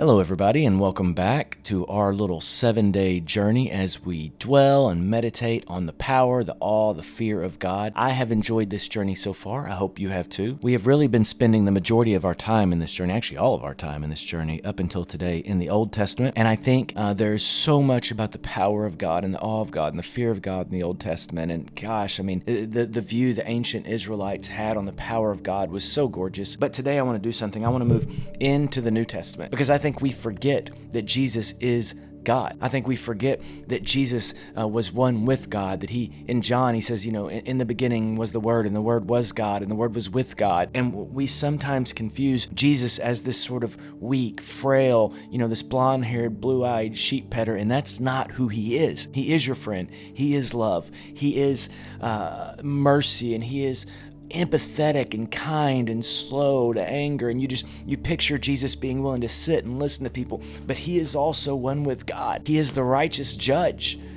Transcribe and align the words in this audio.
Hello, 0.00 0.18
everybody, 0.18 0.64
and 0.64 0.80
welcome 0.80 1.12
back 1.12 1.62
to 1.64 1.86
our 1.86 2.14
little 2.14 2.40
seven 2.40 2.90
day 2.90 3.20
journey 3.20 3.70
as 3.70 4.02
we 4.02 4.32
dwell 4.38 4.88
and 4.88 5.10
meditate 5.10 5.62
on 5.68 5.84
the 5.84 5.92
power, 5.92 6.42
the 6.42 6.56
awe, 6.58 6.94
the 6.94 7.02
fear 7.02 7.42
of 7.42 7.58
God. 7.58 7.92
I 7.94 8.12
have 8.12 8.32
enjoyed 8.32 8.70
this 8.70 8.88
journey 8.88 9.14
so 9.14 9.34
far. 9.34 9.68
I 9.68 9.74
hope 9.74 9.98
you 9.98 10.08
have 10.08 10.30
too. 10.30 10.58
We 10.62 10.72
have 10.72 10.86
really 10.86 11.06
been 11.06 11.26
spending 11.26 11.66
the 11.66 11.70
majority 11.70 12.14
of 12.14 12.24
our 12.24 12.34
time 12.34 12.72
in 12.72 12.78
this 12.78 12.94
journey, 12.94 13.12
actually, 13.12 13.36
all 13.36 13.54
of 13.54 13.62
our 13.62 13.74
time 13.74 14.02
in 14.02 14.08
this 14.08 14.24
journey 14.24 14.64
up 14.64 14.80
until 14.80 15.04
today 15.04 15.40
in 15.40 15.58
the 15.58 15.68
Old 15.68 15.92
Testament. 15.92 16.32
And 16.34 16.48
I 16.48 16.56
think 16.56 16.94
uh, 16.96 17.12
there's 17.12 17.44
so 17.44 17.82
much 17.82 18.10
about 18.10 18.32
the 18.32 18.38
power 18.38 18.86
of 18.86 18.96
God 18.96 19.22
and 19.22 19.34
the 19.34 19.40
awe 19.40 19.60
of 19.60 19.70
God 19.70 19.92
and 19.92 19.98
the 19.98 20.02
fear 20.02 20.30
of 20.30 20.40
God 20.40 20.64
in 20.64 20.72
the 20.72 20.82
Old 20.82 20.98
Testament. 20.98 21.52
And 21.52 21.74
gosh, 21.74 22.18
I 22.18 22.22
mean, 22.22 22.42
the, 22.46 22.86
the 22.86 23.02
view 23.02 23.34
the 23.34 23.46
ancient 23.46 23.86
Israelites 23.86 24.48
had 24.48 24.78
on 24.78 24.86
the 24.86 24.92
power 24.92 25.30
of 25.30 25.42
God 25.42 25.70
was 25.70 25.84
so 25.84 26.08
gorgeous. 26.08 26.56
But 26.56 26.72
today 26.72 26.98
I 26.98 27.02
want 27.02 27.22
to 27.22 27.28
do 27.28 27.32
something. 27.32 27.66
I 27.66 27.68
want 27.68 27.82
to 27.82 27.86
move 27.86 28.10
into 28.40 28.80
the 28.80 28.90
New 28.90 29.04
Testament 29.04 29.50
because 29.50 29.68
I 29.68 29.76
think 29.76 29.89
think 29.90 30.00
we 30.00 30.12
forget 30.12 30.70
that 30.92 31.02
Jesus 31.02 31.54
is 31.58 31.96
God. 32.22 32.56
I 32.60 32.68
think 32.68 32.86
we 32.86 32.94
forget 32.94 33.40
that 33.66 33.82
Jesus 33.82 34.34
uh, 34.56 34.68
was 34.68 34.92
one 34.92 35.24
with 35.24 35.50
God, 35.50 35.80
that 35.80 35.90
he, 35.90 36.12
in 36.28 36.42
John, 36.42 36.74
he 36.74 36.80
says, 36.80 37.04
you 37.04 37.10
know, 37.10 37.26
in, 37.26 37.40
in, 37.40 37.58
the 37.58 37.64
beginning 37.64 38.14
was 38.14 38.30
the 38.30 38.38
Word, 38.38 38.66
and 38.66 38.76
the 38.76 38.80
Word 38.80 39.08
was 39.08 39.32
God, 39.32 39.62
and 39.62 39.70
the 39.70 39.74
Word 39.74 39.96
was 39.96 40.08
with 40.08 40.36
God. 40.36 40.70
And 40.74 40.92
we 40.92 41.26
sometimes 41.26 41.92
confuse 41.92 42.46
Jesus 42.54 43.00
as 43.00 43.22
this 43.22 43.42
sort 43.42 43.64
of 43.64 43.76
weak, 44.00 44.40
frail, 44.40 45.12
you 45.28 45.38
know, 45.38 45.48
this 45.48 45.64
blonde 45.64 46.04
haired, 46.04 46.40
blue 46.40 46.64
eyed 46.64 46.96
sheep 46.96 47.28
petter, 47.30 47.56
and 47.56 47.68
that's 47.68 47.98
not 47.98 48.32
who 48.32 48.46
he 48.46 48.76
is. 48.76 49.08
He 49.12 49.32
is 49.32 49.44
your 49.44 49.56
friend, 49.56 49.90
he 49.90 50.36
is 50.36 50.54
love, 50.54 50.88
he 51.14 51.40
is 51.40 51.68
uh, 52.00 52.54
mercy, 52.62 53.34
and 53.34 53.42
he 53.42 53.64
is 53.64 53.86
empathetic 54.30 55.14
and 55.14 55.30
kind 55.30 55.88
and 55.90 56.04
slow 56.04 56.72
to 56.72 56.82
anger 56.82 57.28
and 57.28 57.40
you 57.40 57.48
just 57.48 57.66
you 57.84 57.96
picture 57.96 58.38
Jesus 58.38 58.74
being 58.74 59.02
willing 59.02 59.20
to 59.20 59.28
sit 59.28 59.64
and 59.64 59.78
listen 59.78 60.04
to 60.04 60.10
people 60.10 60.42
but 60.66 60.78
he 60.78 60.98
is 60.98 61.14
also 61.14 61.54
one 61.56 61.84
with 61.84 62.06
God. 62.06 62.42
He 62.46 62.58
is 62.58 62.72
the 62.72 62.84
righteous 62.84 63.34
judge. 63.34 63.98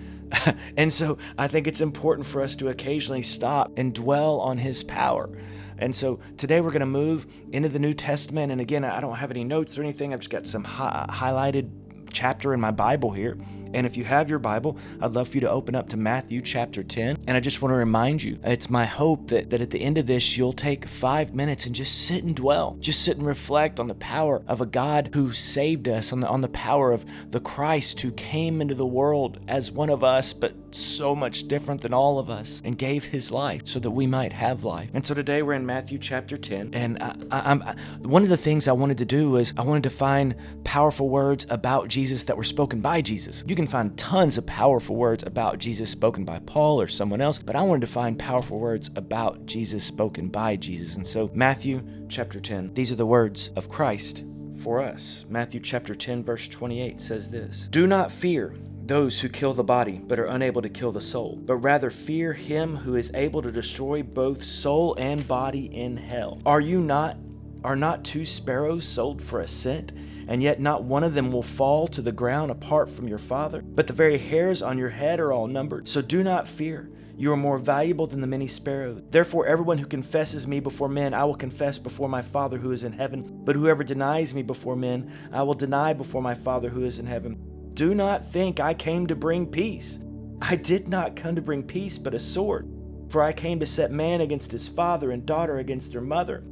And 0.77 0.91
so 0.91 1.19
I 1.37 1.47
think 1.47 1.67
it's 1.67 1.81
important 1.81 2.25
for 2.25 2.41
us 2.41 2.55
to 2.55 2.69
occasionally 2.69 3.21
stop 3.21 3.71
and 3.77 3.93
dwell 3.93 4.39
on 4.39 4.57
his 4.57 4.83
power. 4.83 5.29
And 5.77 5.93
so 5.93 6.19
today 6.37 6.59
we're 6.59 6.71
going 6.71 6.79
to 6.79 6.87
move 6.87 7.27
into 7.51 7.69
the 7.69 7.77
New 7.77 7.93
Testament 7.93 8.51
and 8.51 8.59
again 8.59 8.83
I 8.83 8.99
don't 8.99 9.17
have 9.17 9.29
any 9.29 9.43
notes 9.43 9.77
or 9.77 9.83
anything 9.83 10.11
I've 10.11 10.21
just 10.21 10.31
got 10.31 10.47
some 10.47 10.63
hi- 10.63 11.05
highlighted 11.09 11.69
chapter 12.11 12.53
in 12.53 12.59
my 12.59 12.71
Bible 12.71 13.11
here 13.11 13.37
and 13.73 13.85
if 13.85 13.97
you 13.97 14.03
have 14.03 14.29
your 14.29 14.39
Bible, 14.39 14.77
I'd 15.01 15.11
love 15.11 15.29
for 15.29 15.35
you 15.35 15.41
to 15.41 15.49
open 15.49 15.75
up 15.75 15.89
to 15.89 15.97
Matthew 15.97 16.41
chapter 16.41 16.83
10. 16.83 17.19
And 17.27 17.35
I 17.37 17.39
just 17.39 17.61
want 17.61 17.71
to 17.71 17.77
remind 17.77 18.23
you, 18.23 18.39
it's 18.43 18.69
my 18.69 18.85
hope 18.85 19.27
that, 19.29 19.49
that 19.49 19.61
at 19.61 19.71
the 19.71 19.81
end 19.81 19.97
of 19.97 20.05
this, 20.05 20.37
you'll 20.37 20.53
take 20.53 20.87
five 20.87 21.33
minutes 21.33 21.65
and 21.65 21.75
just 21.75 22.05
sit 22.05 22.23
and 22.23 22.35
dwell. 22.35 22.77
Just 22.79 23.03
sit 23.03 23.17
and 23.17 23.25
reflect 23.25 23.79
on 23.79 23.87
the 23.87 23.95
power 23.95 24.41
of 24.47 24.61
a 24.61 24.65
God 24.65 25.09
who 25.13 25.33
saved 25.33 25.87
us, 25.87 26.13
on 26.13 26.19
the, 26.19 26.27
on 26.27 26.41
the 26.41 26.49
power 26.49 26.91
of 26.91 27.05
the 27.29 27.39
Christ 27.39 28.01
who 28.01 28.11
came 28.11 28.61
into 28.61 28.75
the 28.75 28.85
world 28.85 29.39
as 29.47 29.71
one 29.71 29.89
of 29.89 30.03
us, 30.03 30.33
but 30.33 30.53
so 30.75 31.15
much 31.15 31.47
different 31.47 31.81
than 31.81 31.93
all 31.93 32.19
of 32.19 32.29
us, 32.29 32.61
and 32.65 32.77
gave 32.77 33.05
his 33.05 33.31
life 33.31 33.61
so 33.65 33.79
that 33.79 33.91
we 33.91 34.07
might 34.07 34.33
have 34.33 34.63
life. 34.63 34.89
And 34.93 35.05
so 35.05 35.13
today 35.13 35.41
we're 35.41 35.53
in 35.53 35.65
Matthew 35.65 35.97
chapter 35.97 36.37
10. 36.37 36.71
And 36.73 37.01
I, 37.01 37.15
I, 37.31 37.75
one 38.01 38.23
of 38.23 38.29
the 38.29 38.37
things 38.37 38.67
I 38.67 38.71
wanted 38.71 38.97
to 38.99 39.05
do 39.05 39.37
is 39.37 39.53
I 39.57 39.63
wanted 39.63 39.83
to 39.83 39.89
find 39.89 40.35
powerful 40.63 41.09
words 41.09 41.45
about 41.49 41.87
Jesus 41.87 42.23
that 42.23 42.37
were 42.37 42.43
spoken 42.43 42.81
by 42.81 43.01
Jesus. 43.01 43.43
You 43.47 43.55
can 43.55 43.62
can 43.63 43.71
find 43.71 43.97
tons 43.97 44.37
of 44.37 44.45
powerful 44.45 44.95
words 44.95 45.23
about 45.23 45.57
Jesus 45.57 45.89
spoken 45.89 46.25
by 46.25 46.39
Paul 46.39 46.81
or 46.81 46.87
someone 46.87 47.21
else, 47.21 47.39
but 47.39 47.55
I 47.55 47.61
wanted 47.61 47.81
to 47.81 47.93
find 47.93 48.19
powerful 48.19 48.59
words 48.59 48.89
about 48.95 49.45
Jesus 49.45 49.83
spoken 49.83 50.27
by 50.27 50.55
Jesus. 50.57 50.95
And 50.95 51.07
so, 51.07 51.31
Matthew 51.33 51.81
chapter 52.09 52.39
10, 52.39 52.73
these 52.73 52.91
are 52.91 52.95
the 52.95 53.05
words 53.05 53.51
of 53.55 53.69
Christ 53.69 54.25
for 54.61 54.81
us. 54.81 55.25
Matthew 55.29 55.61
chapter 55.61 55.95
10, 55.95 56.23
verse 56.23 56.47
28 56.47 56.99
says 56.99 57.31
this 57.31 57.67
Do 57.67 57.87
not 57.87 58.11
fear 58.11 58.53
those 58.85 59.21
who 59.21 59.29
kill 59.29 59.53
the 59.53 59.63
body 59.63 60.01
but 60.05 60.19
are 60.19 60.25
unable 60.25 60.61
to 60.61 60.69
kill 60.69 60.91
the 60.91 60.99
soul, 60.99 61.39
but 61.45 61.55
rather 61.55 61.89
fear 61.89 62.33
him 62.33 62.75
who 62.75 62.95
is 62.95 63.11
able 63.13 63.41
to 63.41 63.51
destroy 63.51 64.03
both 64.03 64.43
soul 64.43 64.93
and 64.95 65.25
body 65.25 65.73
in 65.73 65.95
hell. 65.95 66.41
Are 66.45 66.59
you 66.59 66.81
not 66.81 67.22
are 67.63 67.75
not 67.75 68.03
two 68.03 68.25
sparrows 68.25 68.87
sold 68.87 69.21
for 69.21 69.39
a 69.39 69.47
cent? 69.47 69.93
and 70.27 70.41
yet 70.41 70.59
not 70.59 70.83
one 70.83 71.03
of 71.03 71.13
them 71.13 71.31
will 71.31 71.43
fall 71.43 71.87
to 71.87 72.01
the 72.01 72.11
ground 72.11 72.51
apart 72.51 72.89
from 72.89 73.07
your 73.07 73.17
Father. 73.17 73.61
But 73.61 73.87
the 73.87 73.93
very 73.93 74.17
hairs 74.17 74.61
on 74.61 74.77
your 74.77 74.89
head 74.89 75.19
are 75.19 75.33
all 75.33 75.47
numbered. 75.47 75.87
So 75.87 76.01
do 76.01 76.23
not 76.23 76.47
fear. 76.47 76.89
You 77.15 77.31
are 77.31 77.37
more 77.37 77.59
valuable 77.59 78.07
than 78.07 78.21
the 78.21 78.27
many 78.27 78.47
sparrows. 78.47 79.01
Therefore, 79.11 79.45
everyone 79.45 79.77
who 79.77 79.85
confesses 79.85 80.47
me 80.47 80.59
before 80.59 80.89
men, 80.89 81.13
I 81.13 81.25
will 81.25 81.35
confess 81.35 81.77
before 81.77 82.09
my 82.09 82.23
Father 82.23 82.57
who 82.57 82.71
is 82.71 82.83
in 82.83 82.93
heaven. 82.93 83.41
But 83.43 83.55
whoever 83.55 83.83
denies 83.83 84.33
me 84.33 84.41
before 84.41 84.75
men, 84.75 85.11
I 85.31 85.43
will 85.43 85.53
deny 85.53 85.93
before 85.93 86.23
my 86.23 86.33
Father 86.33 86.69
who 86.69 86.83
is 86.83 86.97
in 86.97 87.05
heaven. 87.05 87.37
Do 87.75 87.93
not 87.93 88.25
think 88.25 88.59
I 88.59 88.73
came 88.73 89.05
to 89.07 89.15
bring 89.15 89.45
peace. 89.45 89.99
I 90.41 90.55
did 90.55 90.87
not 90.87 91.15
come 91.15 91.35
to 91.35 91.41
bring 91.41 91.63
peace, 91.63 91.99
but 91.99 92.15
a 92.15 92.19
sword. 92.19 92.69
For 93.09 93.21
I 93.21 93.31
came 93.31 93.59
to 93.59 93.65
set 93.65 93.91
man 93.91 94.21
against 94.21 94.51
his 94.51 94.67
father, 94.67 95.11
and 95.11 95.23
daughter 95.23 95.59
against 95.59 95.93
her 95.93 96.01
mother 96.01 96.43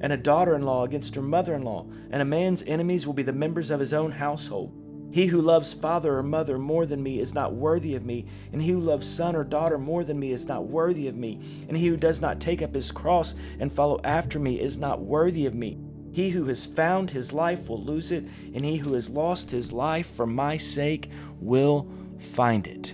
and 0.00 0.12
a 0.12 0.16
daughter 0.16 0.54
in 0.54 0.62
law 0.62 0.84
against 0.84 1.14
her 1.14 1.22
mother 1.22 1.54
in 1.54 1.62
law, 1.62 1.86
and 2.10 2.20
a 2.20 2.24
man's 2.24 2.62
enemies 2.66 3.06
will 3.06 3.14
be 3.14 3.22
the 3.22 3.32
members 3.32 3.70
of 3.70 3.80
his 3.80 3.92
own 3.92 4.12
household. 4.12 4.72
He 5.14 5.26
who 5.26 5.40
loves 5.40 5.72
father 5.72 6.18
or 6.18 6.24
mother 6.24 6.58
more 6.58 6.86
than 6.86 7.00
me 7.00 7.20
is 7.20 7.34
not 7.34 7.54
worthy 7.54 7.94
of 7.94 8.04
me, 8.04 8.26
and 8.52 8.60
he 8.60 8.72
who 8.72 8.80
loves 8.80 9.08
son 9.08 9.36
or 9.36 9.44
daughter 9.44 9.78
more 9.78 10.02
than 10.02 10.18
me 10.18 10.32
is 10.32 10.46
not 10.46 10.66
worthy 10.66 11.06
of 11.06 11.14
me, 11.14 11.40
and 11.68 11.76
he 11.76 11.86
who 11.86 11.96
does 11.96 12.20
not 12.20 12.40
take 12.40 12.60
up 12.62 12.74
his 12.74 12.90
cross 12.90 13.36
and 13.60 13.72
follow 13.72 14.00
after 14.02 14.40
me 14.40 14.60
is 14.60 14.76
not 14.76 15.00
worthy 15.00 15.46
of 15.46 15.54
me. 15.54 15.78
He 16.10 16.30
who 16.30 16.46
has 16.46 16.66
found 16.66 17.12
his 17.12 17.32
life 17.32 17.68
will 17.68 17.82
lose 17.82 18.10
it, 18.10 18.24
and 18.54 18.64
he 18.64 18.78
who 18.78 18.94
has 18.94 19.08
lost 19.08 19.52
his 19.52 19.72
life 19.72 20.12
for 20.14 20.26
my 20.26 20.56
sake 20.56 21.08
will 21.40 21.88
find 22.18 22.66
it. 22.66 22.92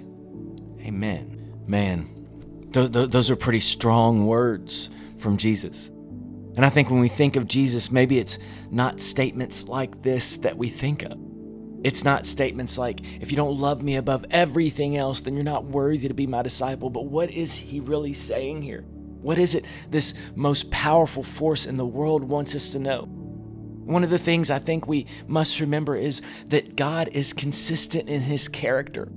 Amen. 0.81 1.55
Man, 1.67 2.27
th- 2.73 2.93
th- 2.93 3.11
those 3.11 3.31
are 3.31 3.37
pretty 3.37 3.61
strong 3.61 4.27
words 4.27 4.91
from 5.17 5.39
Jesus. 5.39 5.91
And 6.61 6.67
I 6.67 6.69
think 6.69 6.91
when 6.91 7.01
we 7.01 7.09
think 7.09 7.37
of 7.37 7.49
Jesus, 7.49 7.91
maybe 7.91 8.19
it's 8.19 8.39
not 8.71 9.01
statements 9.01 9.63
like 9.63 10.03
this 10.03 10.37
that 10.37 10.59
we 10.59 10.69
think 10.69 11.03
of. 11.03 11.19
It's 11.83 12.05
not 12.05 12.27
statements 12.27 12.77
like, 12.77 13.01
if 13.19 13.31
you 13.31 13.37
don't 13.39 13.59
love 13.59 13.83
me 13.83 13.97
above 13.97 14.27
everything 14.31 14.95
else, 14.95 15.23
then 15.23 15.33
you're 15.33 15.43
not 15.43 15.65
worthy 15.65 16.07
to 16.07 16.13
be 16.13 16.27
my 16.27 16.43
disciple. 16.43 16.91
But 16.91 17.07
what 17.07 17.31
is 17.31 17.55
he 17.55 17.81
really 17.81 18.13
saying 18.13 18.61
here? 18.61 18.83
What 18.83 19.39
is 19.39 19.55
it 19.55 19.65
this 19.89 20.13
most 20.35 20.71
powerful 20.71 21.23
force 21.23 21.65
in 21.65 21.79
the 21.79 21.87
world 21.87 22.25
wants 22.25 22.55
us 22.55 22.73
to 22.73 22.79
know? 22.79 23.05
One 23.05 24.05
of 24.05 24.11
the 24.11 24.19
things 24.19 24.51
I 24.51 24.59
think 24.59 24.87
we 24.87 25.07
must 25.27 25.61
remember 25.61 25.97
is 25.97 26.21
that 26.49 26.77
God 26.77 27.09
is 27.13 27.33
consistent 27.33 28.07
in 28.11 28.21
his 28.21 28.49
character. 28.49 29.11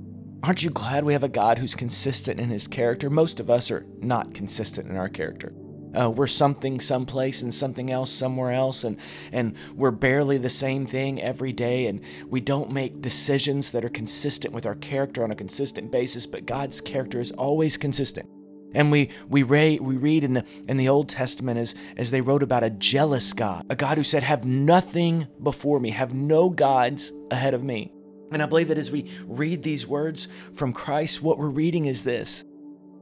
Aren't 0.43 0.63
you 0.63 0.69
glad 0.69 1.03
we 1.03 1.11
have 1.11 1.25
a 1.25 1.27
God 1.27 1.57
who's 1.57 1.75
consistent 1.75 2.39
in 2.39 2.47
his 2.47 2.69
character? 2.69 3.09
Most 3.09 3.41
of 3.41 3.49
us 3.49 3.69
are 3.69 3.85
not 3.99 4.33
consistent 4.33 4.87
in 4.87 4.95
our 4.95 5.09
character. 5.09 5.53
Uh, 5.99 6.09
we're 6.09 6.27
something 6.27 6.79
someplace 6.79 7.41
and 7.41 7.53
something 7.53 7.91
else 7.91 8.11
somewhere 8.11 8.51
else, 8.51 8.83
and, 8.83 8.97
and 9.31 9.55
we're 9.75 9.91
barely 9.91 10.37
the 10.37 10.49
same 10.49 10.85
thing 10.85 11.21
every 11.21 11.53
day, 11.53 11.87
and 11.87 12.01
we 12.27 12.41
don't 12.41 12.71
make 12.71 13.01
decisions 13.01 13.71
that 13.71 13.85
are 13.85 13.89
consistent 13.89 14.53
with 14.53 14.65
our 14.65 14.75
character 14.75 15.23
on 15.23 15.31
a 15.31 15.35
consistent 15.35 15.91
basis, 15.91 16.25
but 16.25 16.45
God's 16.45 16.81
character 16.81 17.19
is 17.19 17.31
always 17.31 17.77
consistent. 17.77 18.29
And 18.73 18.91
we, 18.91 19.09
we, 19.29 19.43
re, 19.43 19.77
we 19.79 19.97
read 19.97 20.23
in 20.23 20.33
the, 20.33 20.45
in 20.67 20.77
the 20.77 20.89
Old 20.89 21.09
Testament 21.09 21.59
as, 21.59 21.75
as 21.95 22.11
they 22.11 22.21
wrote 22.21 22.41
about 22.41 22.63
a 22.63 22.69
jealous 22.71 23.33
God, 23.33 23.65
a 23.69 23.75
God 23.75 23.97
who 23.97 24.03
said, 24.03 24.23
Have 24.23 24.45
nothing 24.45 25.27
before 25.41 25.79
me, 25.79 25.91
have 25.91 26.13
no 26.13 26.49
gods 26.49 27.11
ahead 27.29 27.53
of 27.53 27.63
me. 27.63 27.91
And 28.31 28.41
I 28.41 28.47
believe 28.47 28.69
that 28.69 28.79
as 28.79 28.89
we 28.89 29.11
read 29.25 29.61
these 29.61 29.85
words 29.85 30.27
from 30.53 30.73
Christ, 30.73 31.21
what 31.21 31.37
we're 31.37 31.49
reading 31.49 31.85
is 31.85 32.03
this 32.03 32.43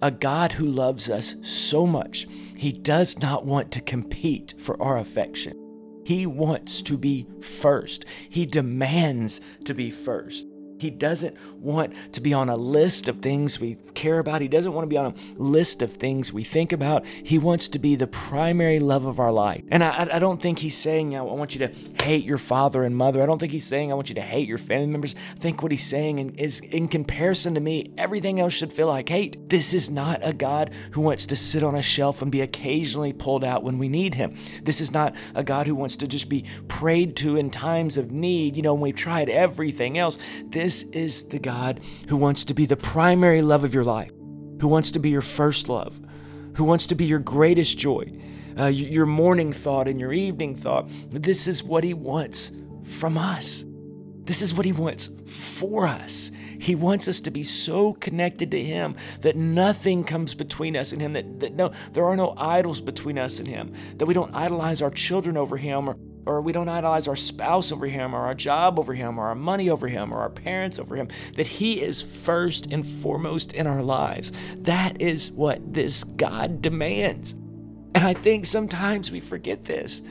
a 0.02 0.12
God 0.12 0.54
who 0.54 0.66
loves 0.66 1.10
us 1.10 1.36
so 1.42 1.86
much, 1.86 2.28
he 2.58 2.72
does 2.72 3.20
not 3.20 3.46
want 3.46 3.72
to 3.72 3.82
compete 3.82 4.56
for 4.58 4.82
our 4.82 4.98
affection. 4.98 5.58
He 6.04 6.26
wants 6.26 6.82
to 6.84 6.98
be 6.98 7.28
first. 7.42 8.06
He 8.30 8.46
demands 8.46 9.40
to 9.66 9.74
be 9.74 9.92
first. 9.92 10.48
He 10.82 10.90
doesn't 10.90 11.38
want 11.60 11.94
to 12.14 12.22
be 12.22 12.34
on 12.34 12.50
a 12.50 12.56
list 12.56 13.08
of 13.08 13.20
things 13.20 13.60
we 13.60 13.76
care 13.94 14.18
about. 14.18 14.42
He 14.42 14.48
doesn't 14.48 14.74
want 14.74 14.84
to 14.84 14.88
be 14.88 14.98
on 14.98 15.06
a 15.06 15.14
list 15.42 15.84
of 15.84 15.94
things 15.94 16.34
we 16.34 16.44
think 16.44 16.72
about. 16.72 17.06
He 17.06 17.38
wants 17.38 17.70
to 17.70 17.80
be 17.80 17.96
the 17.96 18.08
primary 18.08 18.80
love 18.80 19.06
of 19.06 19.20
our 19.20 19.32
life. 19.32 19.64
And 19.70 19.84
I, 19.84 20.10
I 20.14 20.20
don't 20.20 20.42
think 20.42 20.58
he's 20.58 20.78
saying, 20.78 21.16
I 21.16 21.22
want 21.22 21.54
you 21.54 21.68
to 21.68 22.04
hate 22.04 22.26
your 22.26 22.40
father 22.40 22.84
and 22.84 22.96
mother. 22.96 23.22
I 23.22 23.28
don't 23.28 23.38
think 23.38 23.52
he's 23.52 23.68
saying, 23.68 23.92
I 23.92 23.96
want 23.96 24.10
you 24.10 24.16
to 24.16 24.22
hate 24.22 24.48
your 24.48 24.58
family 24.58 24.88
members. 24.88 25.14
I 25.36 25.40
think 25.40 25.62
what 25.62 25.72
he's 25.72 25.86
saying 25.86 26.36
is, 26.38 26.62
in 26.62 26.88
comparison 26.88 27.54
to 27.54 27.60
me, 27.60 27.94
everything 27.98 28.40
else 28.40 28.54
should 28.54 28.74
feel 28.74 28.88
like 28.88 29.10
hate. 29.10 29.50
This 29.50 29.74
is 29.74 29.90
not 29.90 30.20
a 30.24 30.34
God 30.34 30.72
who 30.94 31.02
wants 31.02 31.28
to 31.28 31.36
sit 31.36 31.62
on 31.62 31.76
a 31.76 31.82
shelf 31.84 32.24
and 32.24 32.32
be 32.32 32.42
occasionally 32.42 33.14
pulled 33.14 33.44
out 33.44 33.64
when 33.64 33.78
we 33.78 33.88
need 33.88 34.16
him. 34.16 34.36
This 34.64 34.82
is 34.82 34.92
not 34.92 35.16
a 35.36 35.44
God 35.44 35.68
who 35.68 35.76
wants 35.76 35.96
to 35.98 36.08
just 36.08 36.28
be 36.28 36.46
prayed 36.68 37.16
to 37.18 37.36
in 37.36 37.52
times 37.52 37.98
of 37.98 38.12
need, 38.12 38.56
you 38.56 38.64
know, 38.64 38.74
when 38.74 38.82
we've 38.82 38.96
tried 38.96 39.30
everything 39.30 39.98
else. 39.98 40.18
This 40.46 40.71
this 40.72 40.84
is 40.94 41.24
the 41.24 41.38
God 41.38 41.82
who 42.08 42.16
wants 42.16 42.46
to 42.46 42.54
be 42.54 42.66
the 42.66 42.78
primary 42.78 43.42
love 43.42 43.66
of 43.66 43.74
your 43.74 43.84
life, 43.84 44.14
who 44.62 44.70
wants 44.70 44.90
to 44.92 45.00
be 45.00 45.10
your 45.10 45.22
first 45.22 45.68
love, 45.68 46.00
who 46.56 46.64
wants 46.64 46.88
to 46.88 46.96
be 46.96 47.04
your 47.04 47.20
greatest 47.20 47.78
joy, 47.78 48.10
uh, 48.58 48.68
your 48.68 49.06
morning 49.06 49.52
thought 49.52 49.90
and 49.90 50.00
your 50.00 50.14
evening 50.14 50.56
thought. 50.56 50.90
This 51.10 51.46
is 51.46 51.62
what 51.62 51.84
He 51.84 51.94
wants 51.94 52.54
from 52.86 53.18
us. 53.18 53.66
This 54.24 54.42
is 54.42 54.54
what 54.54 54.66
He 54.66 54.72
wants 54.72 55.10
for 55.28 55.86
us. 55.86 56.32
He 56.58 56.74
wants 56.74 57.10
us 57.10 57.20
to 57.20 57.32
be 57.32 57.44
so 57.44 57.92
connected 57.92 58.50
to 58.52 58.64
Him 58.64 58.96
that 59.20 59.36
nothing 59.36 60.06
comes 60.06 60.34
between 60.36 60.78
us 60.78 60.94
and 60.94 61.02
Him, 61.02 61.12
that, 61.12 61.42
that 61.42 61.54
no, 61.54 61.74
there 61.92 62.06
are 62.06 62.16
no 62.16 62.34
idols 62.38 62.80
between 62.80 63.18
us 63.18 63.40
and 63.40 63.48
Him, 63.50 63.74
that 63.98 64.06
we 64.06 64.14
don't 64.14 64.34
idolize 64.34 64.82
our 64.82 64.90
children 64.90 65.36
over 65.36 65.58
Him 65.58 65.90
or, 65.90 65.98
or 66.26 66.42
we 66.42 66.52
don't 66.52 66.70
idolize 66.70 67.08
our 67.08 67.16
spouse 67.16 67.72
over 67.72 67.88
Him 67.88 68.14
or 68.14 68.20
our 68.20 68.36
job 68.36 68.80
over 68.80 68.94
Him 68.94 69.18
or 69.18 69.28
our 69.28 69.36
money 69.36 69.70
over 69.70 69.88
Him 69.88 70.14
or 70.14 70.20
our 70.20 70.30
parents 70.30 70.80
over 70.80 70.96
Him, 70.96 71.08
that 71.36 71.48
He 71.48 71.82
is 71.82 72.02
first 72.02 72.68
and 72.68 72.86
foremost 72.86 73.54
in 73.54 73.68
our 73.68 73.82
lives. 73.82 74.32
That 74.58 75.02
is 75.02 75.32
what 75.32 75.74
this 75.74 76.04
God 76.04 76.62
demands. 76.62 77.34
And 77.94 78.06
I 78.06 78.14
think 78.14 78.46
sometimes 78.46 79.12
we 79.12 79.20
forget 79.20 79.66
this. 79.66 80.02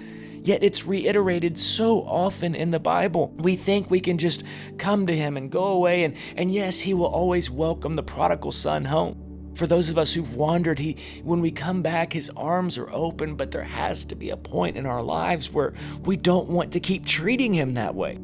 Yet 0.42 0.62
it's 0.62 0.86
reiterated 0.86 1.58
so 1.58 2.00
often 2.02 2.54
in 2.54 2.70
the 2.70 2.80
Bible. 2.80 3.34
We 3.36 3.56
think 3.56 3.90
we 3.90 4.00
can 4.00 4.16
just 4.16 4.42
come 4.78 5.06
to 5.06 5.16
Him 5.16 5.36
and 5.36 5.50
go 5.50 5.66
away, 5.66 6.02
and, 6.04 6.16
and 6.34 6.50
yes, 6.50 6.80
He 6.80 6.94
will 6.94 7.06
always 7.06 7.50
welcome 7.50 7.92
the 7.92 8.02
prodigal 8.02 8.52
son 8.52 8.86
home. 8.86 9.29
For 9.54 9.66
those 9.66 9.90
of 9.90 9.98
us 9.98 10.12
who've 10.12 10.34
wandered, 10.34 10.78
he 10.78 10.96
when 11.22 11.40
we 11.40 11.50
come 11.50 11.82
back, 11.82 12.12
his 12.12 12.30
arms 12.30 12.78
are 12.78 12.90
open, 12.90 13.34
but 13.36 13.50
there 13.50 13.64
has 13.64 14.04
to 14.06 14.14
be 14.14 14.30
a 14.30 14.36
point 14.36 14.76
in 14.76 14.86
our 14.86 15.02
lives 15.02 15.52
where 15.52 15.74
we 16.04 16.16
don't 16.16 16.48
want 16.48 16.72
to 16.72 16.80
keep 16.80 17.04
treating 17.04 17.54
him 17.54 17.74
that 17.74 17.94
way. 17.94 18.18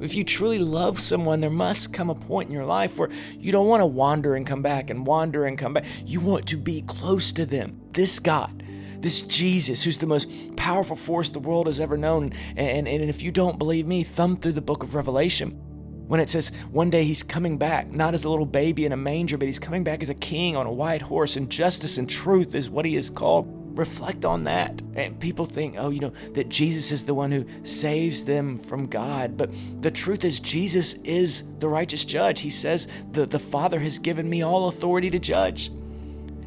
If 0.00 0.14
you 0.14 0.22
truly 0.22 0.60
love 0.60 1.00
someone, 1.00 1.40
there 1.40 1.50
must 1.50 1.92
come 1.92 2.08
a 2.08 2.14
point 2.14 2.48
in 2.48 2.54
your 2.54 2.64
life 2.64 2.98
where 2.98 3.10
you 3.36 3.50
don't 3.50 3.66
want 3.66 3.80
to 3.80 3.86
wander 3.86 4.36
and 4.36 4.46
come 4.46 4.62
back 4.62 4.90
and 4.90 5.04
wander 5.04 5.44
and 5.44 5.58
come 5.58 5.74
back. 5.74 5.84
You 6.06 6.20
want 6.20 6.46
to 6.48 6.56
be 6.56 6.82
close 6.82 7.32
to 7.32 7.44
them. 7.44 7.80
This 7.92 8.20
God 8.20 8.62
this 9.00 9.22
Jesus, 9.22 9.84
who's 9.84 9.98
the 9.98 10.06
most 10.06 10.56
powerful 10.56 10.96
force 10.96 11.28
the 11.28 11.38
world 11.38 11.66
has 11.66 11.78
ever 11.78 11.96
known. 11.96 12.32
And, 12.56 12.88
and, 12.88 12.88
and 12.88 13.08
if 13.08 13.22
you 13.22 13.30
don't 13.30 13.58
believe 13.58 13.86
me, 13.86 14.02
thumb 14.02 14.36
through 14.36 14.52
the 14.52 14.60
book 14.60 14.82
of 14.82 14.94
Revelation 14.94 15.67
when 16.08 16.20
it 16.20 16.28
says 16.28 16.50
one 16.72 16.90
day 16.90 17.04
he's 17.04 17.22
coming 17.22 17.58
back, 17.58 17.90
not 17.92 18.14
as 18.14 18.24
a 18.24 18.30
little 18.30 18.46
baby 18.46 18.84
in 18.84 18.92
a 18.92 18.96
manger, 18.96 19.38
but 19.38 19.46
he's 19.46 19.58
coming 19.58 19.84
back 19.84 20.02
as 20.02 20.08
a 20.08 20.14
king 20.14 20.56
on 20.56 20.66
a 20.66 20.72
white 20.72 21.02
horse, 21.02 21.36
and 21.36 21.48
justice 21.48 21.98
and 21.98 22.08
truth 22.10 22.54
is 22.54 22.68
what 22.68 22.84
he 22.84 22.96
is 22.96 23.10
called. 23.10 23.54
Reflect 23.78 24.24
on 24.24 24.42
that. 24.44 24.82
And 24.96 25.20
people 25.20 25.44
think, 25.44 25.76
oh, 25.78 25.90
you 25.90 26.00
know, 26.00 26.12
that 26.32 26.48
Jesus 26.48 26.90
is 26.90 27.06
the 27.06 27.14
one 27.14 27.30
who 27.30 27.46
saves 27.62 28.24
them 28.24 28.58
from 28.58 28.86
God. 28.86 29.36
But 29.36 29.52
the 29.80 29.92
truth 29.92 30.24
is, 30.24 30.40
Jesus 30.40 30.94
is 31.04 31.44
the 31.60 31.68
righteous 31.68 32.04
judge. 32.04 32.40
He 32.40 32.50
says, 32.50 32.88
the, 33.12 33.24
the 33.24 33.38
Father 33.38 33.78
has 33.78 34.00
given 34.00 34.28
me 34.28 34.42
all 34.42 34.66
authority 34.66 35.10
to 35.10 35.20
judge. 35.20 35.70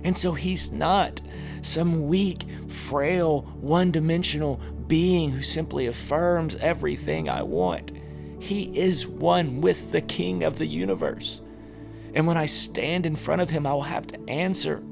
And 0.03 0.17
so 0.17 0.33
he's 0.33 0.73
not 0.73 1.21
some 1.61 2.07
weak, 2.07 2.43
frail, 2.67 3.43
one 3.61 3.91
dimensional 3.91 4.59
being 4.87 5.31
who 5.31 5.41
simply 5.41 5.87
affirms 5.87 6.57
everything 6.57 7.29
I 7.29 7.43
want. 7.43 7.93
He 8.41 8.75
is 8.75 9.05
one 9.05 9.61
with 9.61 9.91
the 9.91 10.01
King 10.01 10.41
of 10.41 10.57
the 10.57 10.65
universe. 10.65 11.41
And 12.15 12.25
when 12.25 12.37
I 12.37 12.47
stand 12.47 13.05
in 13.05 13.15
front 13.15 13.39
of 13.39 13.51
him, 13.51 13.67
I 13.67 13.73
will 13.73 13.83
have 13.83 14.07
to 14.07 14.19
answer 14.27 14.83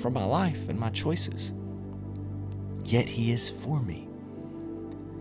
for 0.00 0.10
my 0.10 0.24
life 0.24 0.68
and 0.68 0.78
my 0.78 0.90
choices. 0.90 1.52
Yet 2.84 3.08
he 3.08 3.32
is 3.32 3.50
for 3.50 3.80
me. 3.80 4.08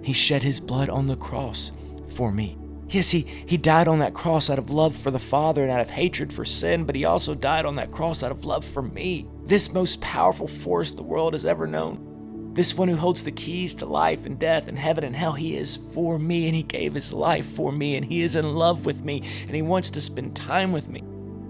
He 0.04 0.13
shed 0.13 0.44
his 0.44 0.59
blood 0.59 0.89
on 0.89 1.07
the 1.07 1.15
cross 1.15 1.71
for 2.09 2.31
me. 2.31 2.59
Yes, 2.89 3.09
he, 3.09 3.21
he 3.48 3.57
died 3.57 3.88
on 3.88 4.00
that 4.00 4.13
cross 4.13 4.51
out 4.51 4.59
of 4.59 4.69
love 4.69 4.95
for 4.95 5.09
the 5.09 5.18
Father 5.18 5.63
and 5.63 5.71
out 5.71 5.81
of 5.81 5.89
hatred 5.89 6.31
for 6.31 6.45
sin, 6.45 6.86
but 6.86 6.95
he 6.95 7.06
also 7.06 7.33
died 7.33 7.65
on 7.65 7.74
that 7.75 7.92
cross 7.92 8.21
out 8.21 8.31
of 8.31 8.45
love 8.45 8.63
for 8.63 8.83
me, 8.83 9.27
this 9.45 9.74
most 9.74 10.00
powerful 10.00 10.48
force 10.48 10.94
the 10.94 11.01
world 11.01 11.33
has 11.33 11.45
ever 11.45 11.65
known. 11.65 12.17
This 12.57 12.74
one 12.74 12.88
who 12.88 12.95
holds 12.95 13.24
the 13.24 13.31
keys 13.31 13.75
to 13.75 13.86
life 13.86 14.25
and 14.25 14.39
death 14.39 14.68
and 14.68 14.80
heaven 14.80 15.04
and 15.04 15.15
hell, 15.15 15.33
he 15.33 15.56
is 15.56 15.75
for 15.75 16.18
me 16.18 16.48
and 16.48 16.56
he 16.56 16.63
gave 16.63 16.95
his 16.95 17.13
life 17.13 17.45
for 17.45 17.71
me 17.71 17.95
and 17.95 18.04
he 18.04 18.24
is 18.24 18.36
in 18.36 18.56
love 18.56 18.83
with 18.83 19.04
me 19.04 19.21
and 19.44 19.56
he 19.56 19.62
wants 19.62 19.92
to 19.92 20.01
spend 20.01 20.36
time 20.36 20.71
with 20.71 20.89
me. 20.89 21.01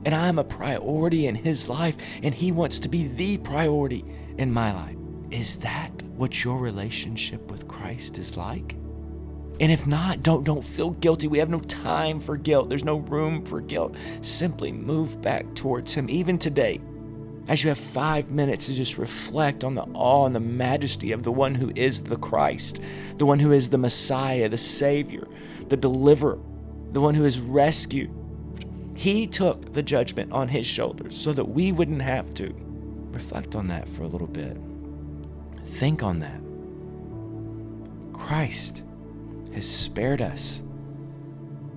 And 0.04 0.14
I'm 0.14 0.38
a 0.38 0.44
priority 0.44 1.26
in 1.26 1.36
his 1.36 1.70
life 1.70 1.96
and 2.22 2.36
he 2.36 2.52
wants 2.52 2.82
to 2.82 2.90
be 2.90 3.08
the 3.08 3.38
priority 3.38 4.04
in 4.38 4.52
my 4.52 4.74
life. 4.74 4.98
Is 5.32 5.56
that 5.60 6.04
what 6.18 6.44
your 6.44 6.58
relationship 6.58 7.50
with 7.50 7.70
Christ 7.70 8.18
is 8.18 8.36
like? 8.36 8.74
And 9.62 9.72
if 9.72 9.88
not, 9.88 10.24
don't 10.24 10.44
don't 10.44 10.66
feel 10.66 10.90
guilty. 10.90 11.30
We 11.30 11.40
have 11.40 11.50
no 11.50 11.60
time 11.60 12.20
for 12.20 12.36
guilt. 12.36 12.68
There's 12.68 12.84
no 12.84 12.98
room 12.98 13.46
for 13.46 13.62
guilt. 13.62 13.96
Simply 14.20 14.74
move 14.74 15.22
back 15.22 15.56
towards 15.56 15.94
him 15.94 16.10
even 16.10 16.38
today. 16.38 16.82
As 17.48 17.64
you 17.64 17.70
have 17.70 17.78
5 17.78 18.30
minutes 18.30 18.66
to 18.66 18.74
just 18.74 18.98
reflect 18.98 19.64
on 19.64 19.76
the 19.76 19.86
awe 19.94 20.26
and 20.26 20.36
the 20.36 20.40
majesty 20.40 21.12
of 21.12 21.24
the 21.24 21.32
one 21.32 21.56
who 21.56 21.72
is 21.76 22.02
the 22.04 22.18
Christ, 22.18 22.82
the 23.18 23.26
one 23.26 23.40
who 23.40 23.52
is 23.52 23.70
the 23.70 23.78
Messiah, 23.78 24.50
the 24.50 24.58
Savior, 24.58 25.28
the 25.70 25.78
deliverer, 25.78 26.40
the 26.92 27.02
one 27.02 27.16
who 27.16 27.26
is 27.26 27.40
rescued. 27.40 28.12
He 28.96 29.28
took 29.28 29.74
the 29.74 29.84
judgment 29.84 30.32
on 30.32 30.50
his 30.50 30.66
shoulders 30.66 31.16
so 31.16 31.32
that 31.34 31.46
we 31.46 31.72
wouldn't 31.72 32.02
have 32.02 32.34
to. 32.36 32.54
Reflect 33.12 33.56
on 33.56 33.68
that 33.68 33.88
for 33.90 34.04
a 34.04 34.08
little 34.08 34.28
bit. 34.28 34.58
Think 35.66 36.04
on 36.04 36.20
that. 36.20 36.42
Christ 38.14 38.84
has 39.54 39.68
spared 39.68 40.22
us 40.22 40.64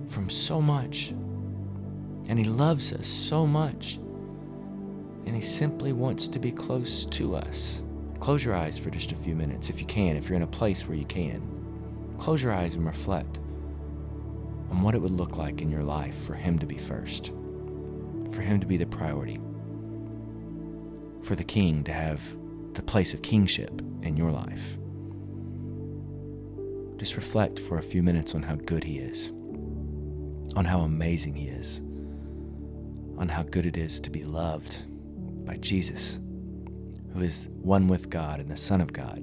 from 0.07 0.29
so 0.29 0.61
much. 0.61 1.13
And 2.27 2.37
He 2.37 2.45
loves 2.45 2.93
us 2.93 3.07
so 3.07 3.47
much. 3.47 3.99
And 5.25 5.35
He 5.35 5.41
simply 5.41 5.93
wants 5.93 6.27
to 6.27 6.39
be 6.39 6.51
close 6.51 7.05
to 7.07 7.35
us. 7.35 7.83
Close 8.19 8.45
your 8.45 8.55
eyes 8.55 8.77
for 8.77 8.91
just 8.91 9.11
a 9.11 9.15
few 9.15 9.35
minutes, 9.35 9.69
if 9.69 9.79
you 9.79 9.87
can, 9.87 10.15
if 10.15 10.29
you're 10.29 10.35
in 10.35 10.43
a 10.43 10.47
place 10.47 10.87
where 10.87 10.97
you 10.97 11.05
can. 11.05 11.41
Close 12.17 12.43
your 12.43 12.53
eyes 12.53 12.75
and 12.75 12.85
reflect 12.85 13.39
on 14.69 14.81
what 14.81 14.93
it 14.93 15.01
would 15.01 15.11
look 15.11 15.37
like 15.37 15.61
in 15.61 15.71
your 15.71 15.83
life 15.83 16.15
for 16.25 16.35
Him 16.35 16.59
to 16.59 16.65
be 16.65 16.77
first, 16.77 17.31
for 18.31 18.41
Him 18.41 18.59
to 18.59 18.67
be 18.67 18.77
the 18.77 18.85
priority, 18.85 19.39
for 21.23 21.35
the 21.35 21.43
King 21.43 21.83
to 21.85 21.91
have 21.91 22.21
the 22.73 22.83
place 22.83 23.13
of 23.13 23.21
kingship 23.21 23.81
in 24.01 24.15
your 24.15 24.31
life. 24.31 24.77
Just 26.97 27.15
reflect 27.15 27.57
for 27.59 27.79
a 27.79 27.83
few 27.83 28.03
minutes 28.03 28.35
on 28.35 28.43
how 28.43 28.55
good 28.55 28.83
He 28.83 28.99
is, 28.99 29.31
on 30.55 30.65
how 30.65 30.81
amazing 30.81 31.35
He 31.35 31.47
is, 31.47 31.79
on 33.17 33.29
how 33.29 33.41
good 33.41 33.65
it 33.65 33.77
is 33.77 33.99
to 34.01 34.11
be 34.11 34.23
loved 34.23 34.85
by 35.45 35.57
Jesus, 35.57 36.19
who 37.13 37.21
is 37.21 37.49
one 37.61 37.87
with 37.87 38.09
God 38.09 38.39
and 38.39 38.49
the 38.49 38.57
Son 38.57 38.81
of 38.81 38.93
God. 38.93 39.19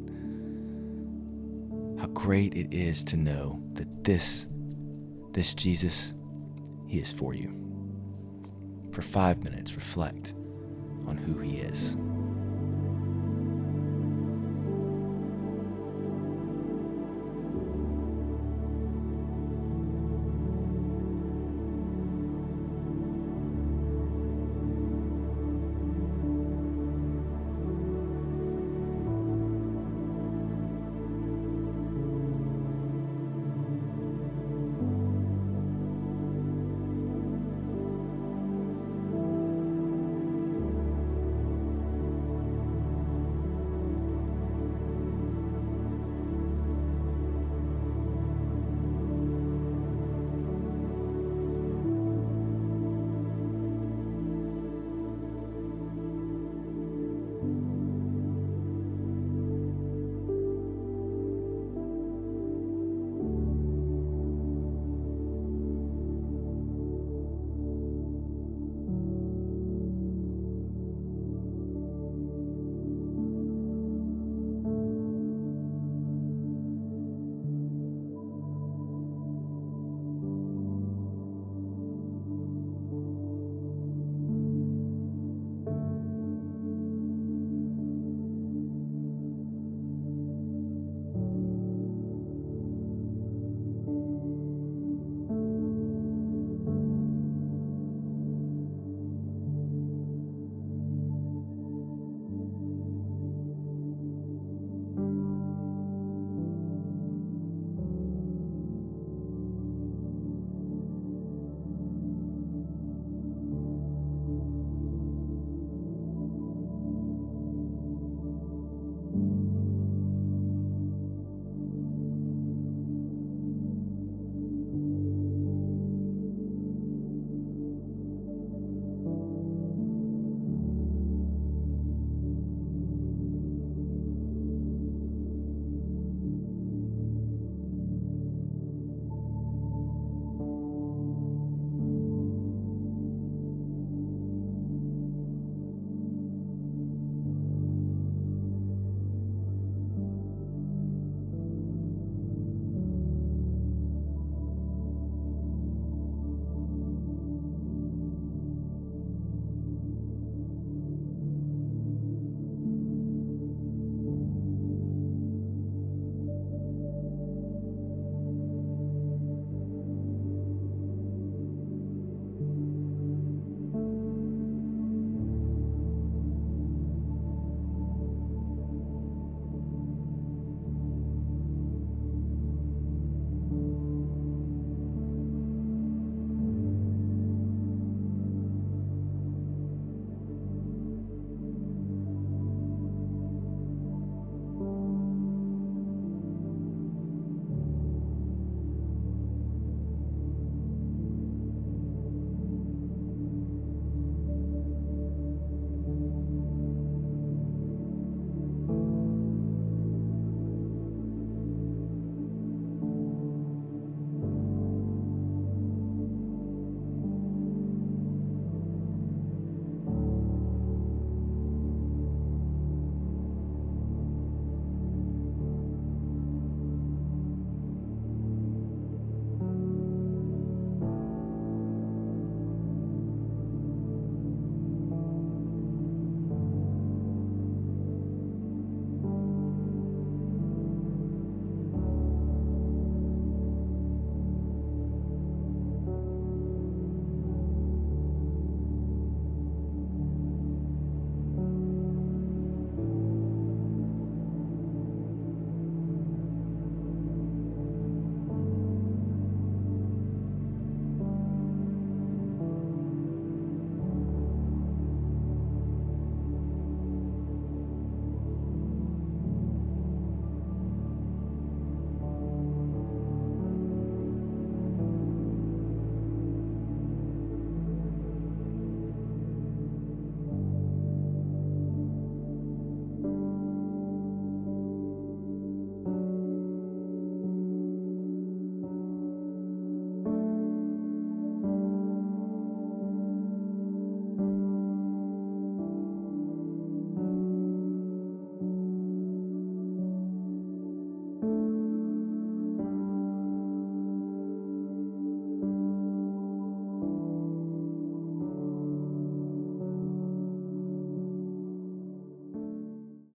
How 2.01 2.07
great 2.09 2.55
it 2.55 2.73
is 2.73 3.03
to 3.05 3.17
know 3.17 3.63
that 3.73 4.05
this, 4.05 4.47
this 5.33 5.55
Jesus, 5.55 6.15
He 6.87 6.99
is 6.99 7.13
for 7.13 7.35
you. 7.35 7.55
For 8.93 9.03
five 9.03 9.43
minutes, 9.43 9.75
reflect 9.75 10.35
on 11.07 11.17
who 11.17 11.39
He 11.41 11.59
is. 11.59 11.97